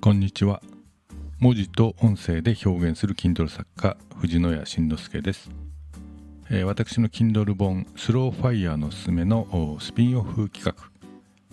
[0.00, 0.62] こんにちは。
[1.40, 5.50] 文字と音声で表現する Kindle 作家藤野谷慎之介です、
[6.50, 10.88] えー、私の Kindle 本スローファイヤーのすすめのスピンオフ企画。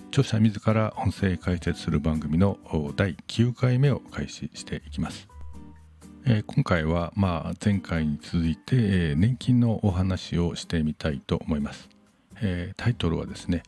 [0.10, 2.60] 著者自ら音声解説する番組の
[2.96, 5.28] 第9回目を開始していきます、
[6.26, 11.90] えー、今回はまあ前回に続いて、えー、年金のお話をしてみたいと思います、
[12.42, 13.64] えタイトルはですね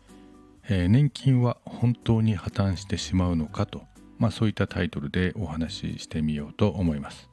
[0.69, 3.81] え年金は本当に破綻してしまうのかと。
[4.19, 7.29] まあ、そういったタイトルでお話ししてみようと思います。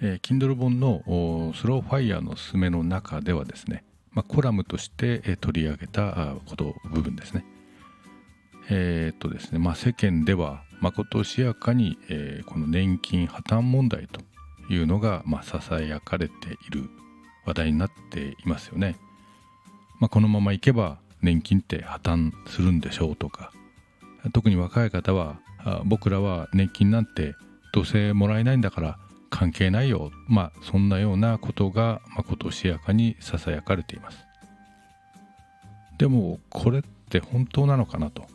[0.00, 1.02] えー、Kindle 本の
[1.54, 7.44] スローファイヤーのすすめの中ではですね、まあ、コラムとして取り上げたこと部分ですね。
[8.68, 14.20] えー、っとですね、まあ、世間ではまことしやかに、えー、この年金破綻問題と
[14.72, 16.34] いうのが、ささやかれて
[16.66, 16.88] いる
[17.44, 18.96] 話題になっていますよね。
[20.00, 23.52] まあ、このままいけば年金って破綻するんでしょうとか
[24.32, 25.40] 特に若い方は
[25.84, 27.34] 僕らは年金なんて
[27.72, 28.98] どうせもらえないんだから
[29.30, 30.10] 関係ないよ。
[30.28, 34.18] まあそんなようなことがまことしやかにささやかれています。
[35.98, 38.26] でもこれって本当なのかなと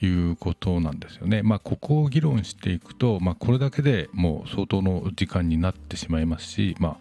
[0.00, 1.42] いうことなんですよね。
[1.42, 6.96] まあここを議論していくと、まあ、これだけでもう相当の時間になってしまいますしまあ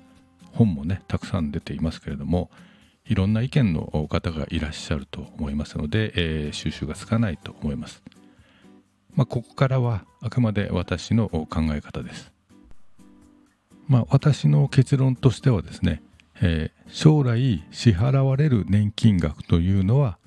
[0.53, 2.49] 本もねたくさん出ていますけれども
[3.05, 8.01] いろんな意見の方がいらっしゃると思いますので、えー、収集がつかないと思います。
[9.17, 12.31] まあ、ここからはあくまで私の考え方です。
[13.87, 16.03] まあ、私の結論としてはですね、
[16.39, 20.19] えー、将来支払われる年金額というのは、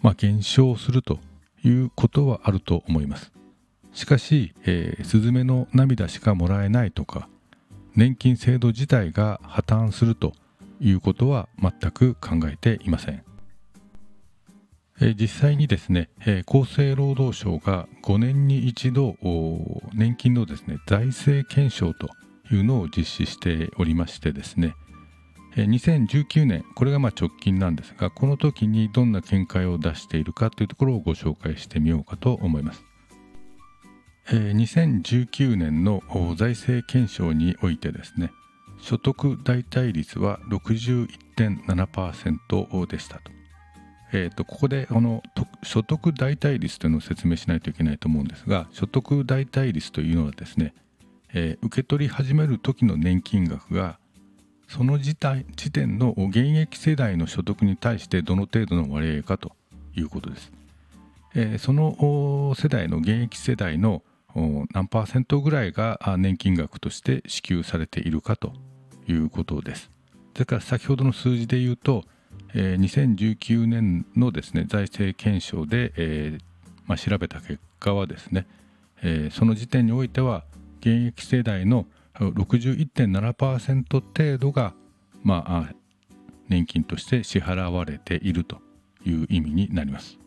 [0.00, 1.18] まあ、減少すると
[1.62, 3.30] いうことはあると思います。
[3.92, 7.28] しかし、えー、スズメの涙しかもらえないとか、
[7.94, 10.32] 年金制度自体が破綻すると
[10.80, 13.22] いうことは全く考えていません。
[15.00, 16.10] 実際にですね、
[16.46, 19.16] 厚生労働省が5年に一度
[19.94, 22.10] 年金のですね財政検証と
[22.54, 24.74] いうのを実施しておりましてですね、
[25.56, 32.84] 2019年これがま直近なんですがこの時にどんな見解を出しているかというところをご紹介してみようかと思います。
[34.26, 36.02] 2019年の
[36.36, 38.30] 財政検証においてですね
[38.78, 43.39] 所得代替率は61.7%でしたと。
[44.12, 45.22] えーと、ここでこの
[45.62, 50.74] 所得代替率というのを説明しないといけないと思うんですが所得代替率というのはですね、
[51.32, 53.98] えー、受け取り始める時の年金額が
[54.68, 55.16] その時
[55.56, 59.52] 時点の現役世代の所得に対してどの程度の割合かと
[59.96, 60.52] いうことです。
[61.34, 64.02] えー、その世代の現役世代の
[64.72, 68.52] 何パーセントぐらいが年金額として支給されているかと
[69.08, 69.90] いうことです。
[70.34, 72.04] ですから先ほどの数字で言うと
[72.54, 76.50] えー、2019年のですね財政検証で、えー
[76.86, 78.46] まあ、調べた結果はですね、
[79.02, 80.44] えー、その時点においては
[80.80, 84.74] 現役世代の61.7%程度が、
[85.22, 85.74] まあ、
[86.48, 88.58] 年金として支払われていると
[89.06, 90.18] いう意味になります。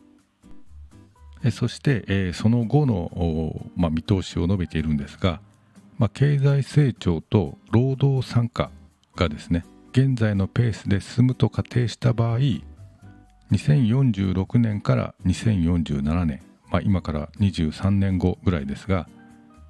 [1.52, 5.40] そして、えー、その後の、まあ、見通しを述べているんですが、
[5.98, 8.70] まあ、経済成長と労働参加
[9.14, 9.64] がですね
[9.96, 12.38] 現在のペースで進むと仮定した場合
[13.52, 19.08] 2046年から2047年、まあ、今から23年後ぐらいですが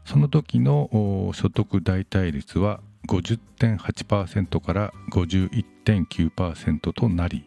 [0.07, 0.89] その時の
[1.35, 7.45] 所得代替率は50.8%から51.9%となり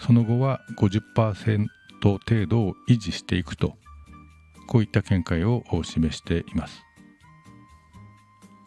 [0.00, 1.66] その後は50%
[2.02, 3.78] 程度を維持していくと
[4.66, 6.82] こういった見解を示しています。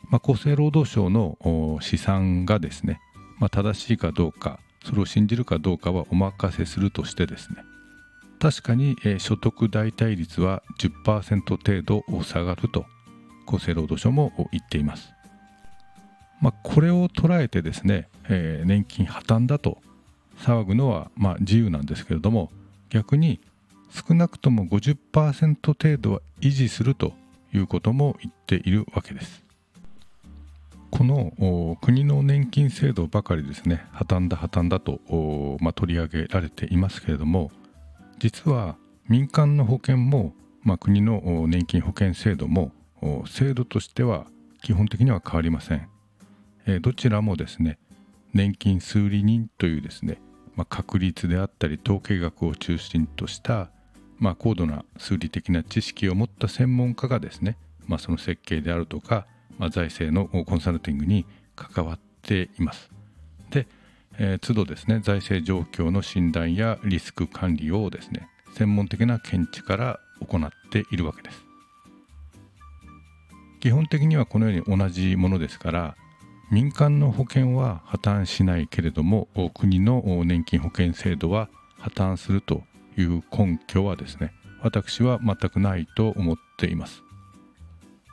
[0.09, 2.99] まあ、厚生労働省の試算がですね、
[3.39, 7.57] まあ、正しいかどうかそれを信じるかどうかはお任せするとしてですね
[8.39, 12.85] 確かに、えー、所得代替率は10%程度下がると
[13.47, 15.13] 厚生労働省も言っています。
[16.41, 19.79] まあ、これを捉えてですね、えー、年金破綻だと
[20.39, 22.51] 騒ぐのはまあ自由なんですけれども
[22.89, 23.39] 逆に
[23.89, 27.13] 少なくとも50%程度は維持すると
[27.53, 29.46] いうことも言っているわけです。
[30.89, 34.99] この国の年金制度ばかりですね破綻だ破綻だと、
[35.61, 37.51] まあ、取り上げられていますけれども
[38.19, 42.71] 実は民間の保険も、まあ、国の年金保険制度も
[43.27, 44.27] 制度としては
[44.61, 45.87] 基本的には変わりません、
[46.65, 47.77] えー、どちらもですね
[48.33, 50.19] 年金数理人というですね、
[50.55, 53.69] まあ、確率であったり統計学を中心とした、
[54.19, 61.25] まあ、高度な数理的な知識を持った専門家がですね、まあ、その設計であるとかまあ、財政のコンサルティングに
[61.55, 62.89] 関わっています。
[63.49, 63.67] で、
[64.17, 71.47] えー、都度ですね財政状況の診断やリスク管理をですね専門的な見地から行っているわけです。
[73.59, 75.95] 基本的にはこのように同じものですから
[76.51, 81.49] 民間の保険は破綻しないけれども国の年金保険制度は
[81.79, 82.63] 破綻すると
[82.97, 84.31] いう根拠はですね
[84.61, 87.03] 私は全くないと思っています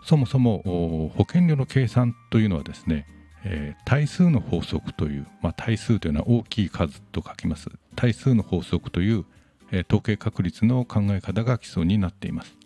[0.04, 3.06] そもそも保険料の計算というのはですね、
[3.44, 7.70] えー、対数の法則という、まあ、対数というのは大きい数と書きます。
[7.96, 9.24] 対数の法則という、
[9.70, 12.56] えー、統計確率の考え方が基礎になっています。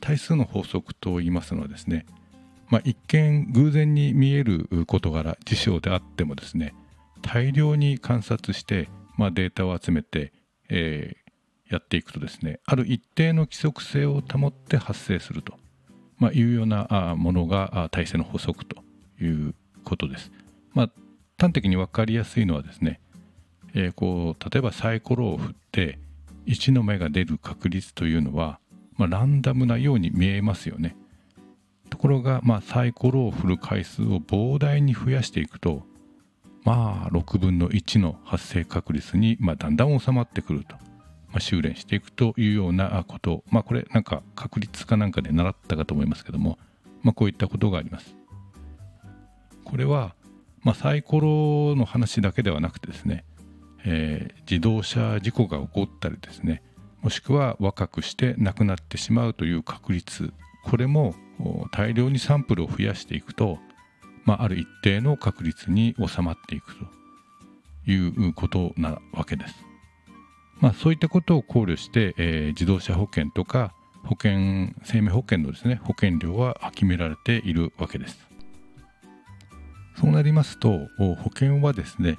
[0.00, 2.06] 対数の法則と言いますのはですね、
[2.68, 6.74] まあ、一見偶然に見える事柄事象であってもですね
[7.22, 10.32] 大量に観察して、まあ、データを集めて、
[10.68, 15.54] えー、やっていくとですねある一定の規則性を保って発生すると
[16.18, 18.82] まあ、いうようなものが体制の法則と
[19.20, 19.54] いう
[19.84, 20.30] ことです。
[20.74, 20.90] まあ、
[21.38, 23.00] 端的に分かりやすいのはですね、
[23.74, 25.98] えー、こう例えばサイコロを振って
[26.46, 28.58] 1の目が出る確率というのは、
[28.96, 30.96] まあ、ランダムなように見えますよね。
[31.90, 35.82] ところが、まあ、サイコロを振る回数を膨大に増やしていくと
[36.64, 40.76] まあ6分の1の発生確率に、まあ、だんだん収まってくると
[41.32, 46.58] ま、修練していくというようなこと、まあ、これなんか確率かなんかで習ったかと思いますけども、
[47.02, 48.16] まあ、こういったことがあります。
[49.64, 50.14] これは、
[50.62, 53.24] まあ、サイコロの話だけではなくてですね、
[53.84, 56.62] えー、自動車事故が起こったりですね
[57.02, 60.32] もしくは若くして亡くなってしまうという確率
[60.64, 61.14] これも
[61.70, 63.58] 大量にサンプルを増やしていくと、
[64.24, 66.74] まあ、ある一定の確率に収まっていく
[67.86, 67.94] とい
[68.28, 69.67] うことなわけです。
[70.60, 73.74] まあ、そういったことを考慮して、えー、自動車保険とか
[74.04, 78.18] 保険生命保険のですね保険料は決められているわけです。
[80.00, 82.18] そうなりますと保険はですね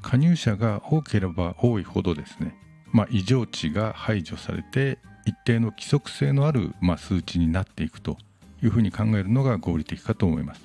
[0.00, 2.56] 加入者が多ければ多いほどですね、
[2.90, 8.16] まあ、異常値が排除されて一定の規則性のある、まあ、数値になっていくと
[8.62, 10.62] いうふうに考えるのが合理的かと思います。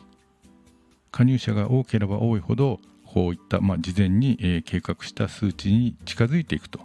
[1.11, 6.79] 加入者が多ければ多いほどこういった、まあ、事前に、え計画した数値に近づいていくと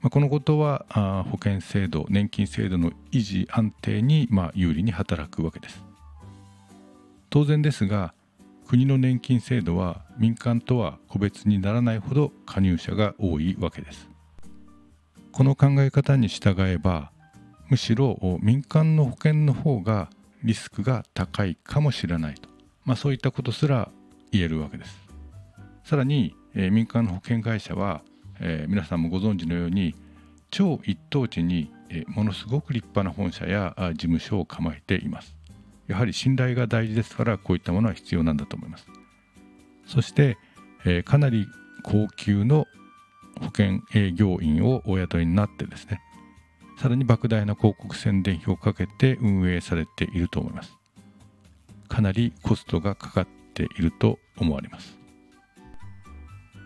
[0.00, 5.82] まあ、このことはあ保険制度年金制度の維持安定にまあ有利に働くわけです。
[7.28, 8.14] 当然ですが
[8.66, 14.08] 国の年金制度は民間とは個別にならないほど加入者が多いわけです。
[15.32, 17.12] この考え方に従えば
[17.68, 20.08] むしろ民間の保険の方が
[20.42, 22.48] リスクが高いかもしれないと、
[22.84, 23.90] まあ、そういったことすら
[24.32, 24.98] 言えるわけです。
[25.84, 28.02] さらに、えー、民間の保険会社は
[28.40, 29.94] えー、皆さんもご存知のように
[30.50, 35.36] 超一等地に、えー、ものすごく立派な本社や事務所を構えています。
[35.86, 38.86] やはり信頼が大事ですからこういったものは必要なんだと思います。
[39.86, 40.38] そして、
[40.84, 41.46] えー、かなり
[41.82, 42.66] 高級の
[43.40, 46.00] 保険営業員をお雇いになってですね
[46.78, 50.76] さらに莫大な広告宣伝費をかけて運営されていると思います。
[51.88, 54.96] かなりコストがかかっていると思われます。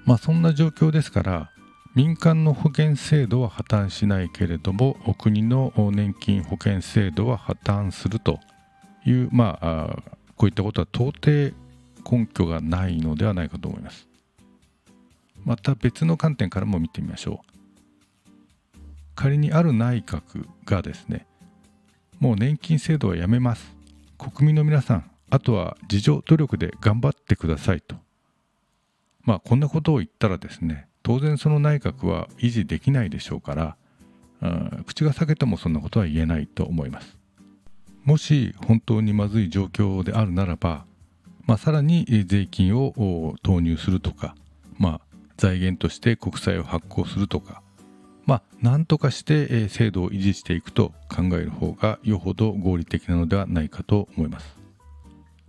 [0.04, 1.50] まあそんな状況ですから
[1.94, 8.40] 民間の保険制度は破綻しないけれども国の年金保険制度は破綻すると
[9.06, 10.02] いうまあ
[10.34, 11.54] こういったことは到底
[12.10, 14.08] 根拠がないのではないかと思います。
[15.44, 18.78] また別の観点からも見てみましょう。
[19.14, 21.28] 仮にある内閣がですね
[22.18, 23.76] もう年金制度はやめます。
[24.18, 27.94] 国民の皆さんあとは自助努力で頑張ってくださいと。
[29.22, 33.76] まあこんなことを言ったらですね当然その内閣は維持できないでしょうから、
[34.42, 37.16] うん、口が裂けてもそんなことは言えないと思います
[38.04, 40.86] もし本当にまずい状況であるならば、
[41.46, 44.34] まあ、さらに税金を投入するとか、
[44.78, 45.00] まあ、
[45.36, 47.62] 財源として国債を発行するとか、
[48.24, 54.56] まあ、何とかして制度を維持していくと考える方がよほど合理的なのではないかと思います。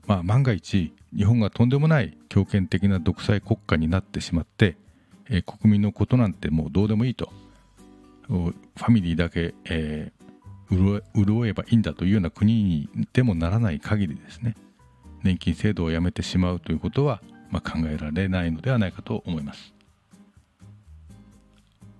[0.06, 4.78] まあ、万が一日本がとんでもない強権的な独裁国家になってしまって
[5.29, 7.32] えー、国民のことなんてもうどうでもいいと。
[8.27, 14.55] ファミリーだけ、えー、潤えばいいんだというような国にでもならない限りですね。
[15.24, 19.74] 年金制度をやめてしまうということは、まあ、考えられないのではないかと思います。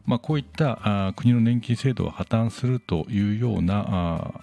[0.06, 4.42] まあ、こういったあ国の年金制度は破綻するというようなあ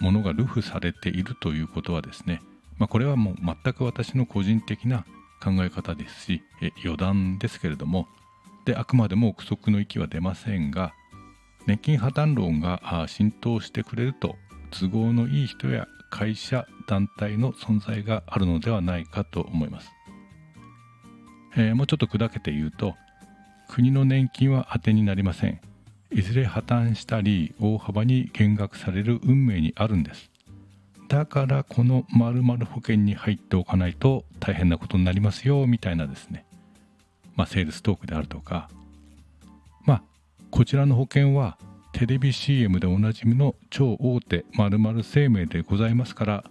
[0.00, 2.40] ものが流布されているということはですね、
[2.78, 5.04] まあ、これはもう全く私の個人的な
[5.42, 6.42] 考え方ですし
[6.84, 8.06] 余談ですけれども
[8.64, 10.92] であくまでも憶測の域は出ませんが
[11.66, 14.36] 年金破綻論が浸透してくれると
[14.70, 19.90] 都合のいい人や会社団体の存在があるのではないかと思います、
[21.56, 22.94] えー、もうちょっと砕けて言うと
[23.68, 25.60] 国の年金は当てになりません。
[26.12, 30.29] いずれ破綻したり大幅に減額される運命にあるんです。
[31.10, 36.46] だからこの〇〇保険に入っておかないと大変なことになりますよみたいなですね。
[37.34, 38.70] まあセールストークであるとか。
[39.84, 40.02] まあ
[40.52, 41.58] こちらの保険は
[41.92, 46.44] テレビ CM でおなじみの超大手〇〇生命でございますから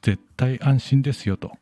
[0.00, 1.52] 絶対安心ですよと。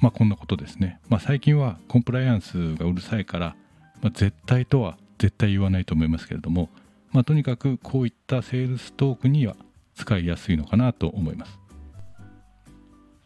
[0.00, 1.00] まあこんなことですね。
[1.10, 3.56] まあ最近はコンプライアンスがうるさいから、
[4.00, 6.70] まあ、絶対とは絶対言わないと思いますけれども
[7.12, 9.54] まあとにかくこういったセールストークには
[9.94, 11.63] 使いやすいのかなと思います。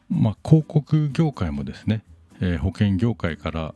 [0.09, 2.03] まあ広告業界もですね、
[2.41, 3.75] えー、保険業界から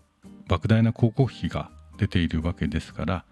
[0.49, 3.25] 莫大な広告費が出ているわけですから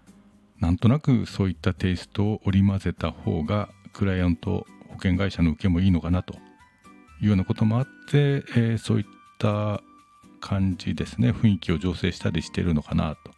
[0.59, 6.35] なんとなくそういったテイストを織り交ぜた方がクライアント保険会社の受けもいいのかなと
[7.21, 9.05] いうようなこともあって、えー、そういっ
[9.39, 9.81] た
[10.39, 13.31] 感じですね雰囲気を醸成したりしているのかなと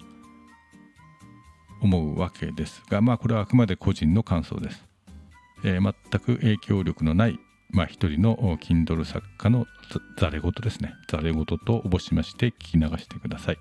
[1.82, 4.84] 思うわけですがまあこれはあくまで個人の感想です、
[5.65, 7.39] えー、全く影響力のない
[7.74, 9.65] まあ一人の Kindle 作家の
[10.18, 10.94] ざれ言ですね。
[11.10, 13.58] ざれ言とおぼしまして聞き流してください。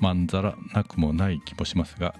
[0.00, 2.14] まんざらなくもない気もしますが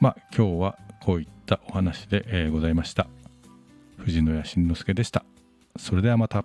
[0.00, 3.06] まあ今日はこういったお話で、えー、ございました。
[3.96, 5.24] 藤野谷慎之介でした。
[5.78, 6.44] それではまた。